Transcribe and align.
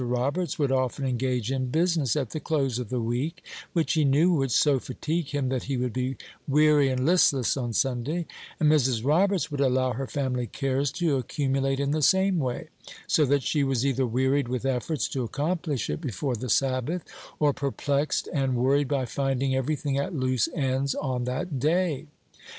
Roberts 0.03 0.57
would 0.57 0.71
often 0.71 1.05
engage 1.05 1.51
in 1.51 1.67
business 1.69 2.15
at 2.15 2.31
the 2.31 2.39
close 2.39 2.79
of 2.79 2.89
the 2.89 2.99
week, 2.99 3.43
which 3.73 3.93
he 3.93 4.03
knew 4.03 4.33
would 4.33 4.49
so 4.49 4.79
fatigue 4.79 5.27
him 5.27 5.49
that 5.49 5.65
he 5.65 5.77
would 5.77 5.93
be 5.93 6.17
weary 6.47 6.89
and 6.89 7.05
listless 7.05 7.55
on 7.55 7.71
Sunday; 7.71 8.25
and 8.59 8.67
Mrs. 8.67 9.05
Roberts 9.05 9.51
would 9.51 9.59
allow 9.61 9.91
her 9.93 10.07
family 10.07 10.47
cares 10.47 10.91
to 10.93 11.17
accumulate 11.17 11.79
in 11.79 11.91
the 11.91 12.01
same 12.01 12.39
way, 12.39 12.69
so 13.05 13.25
that 13.25 13.43
she 13.43 13.63
was 13.63 13.85
either 13.85 14.07
wearied 14.07 14.47
with 14.47 14.65
efforts 14.65 15.07
to 15.09 15.21
accomplish 15.23 15.87
it 15.87 16.01
before 16.01 16.33
the 16.35 16.49
Sabbath, 16.49 17.03
or 17.37 17.53
perplexed 17.53 18.27
and 18.33 18.55
worried 18.55 18.87
by 18.87 19.05
finding 19.05 19.53
every 19.53 19.75
thing 19.75 19.97
at 19.99 20.15
loose 20.15 20.49
ends 20.55 20.95
on 20.95 21.25
that 21.25 21.59
day. 21.59 22.07